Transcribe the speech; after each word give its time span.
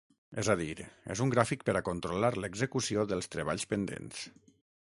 És 0.43 0.47
a 0.53 0.53
dir, 0.61 0.85
és 1.15 1.21
un 1.25 1.33
gràfic 1.33 1.65
per 1.67 1.75
a 1.79 1.83
controlar 1.89 2.31
l'execució 2.45 3.07
dels 3.13 3.29
treballs 3.37 3.69
pendents. 3.75 4.25